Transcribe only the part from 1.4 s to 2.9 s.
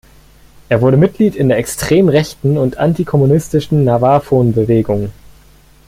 der extrem rechten und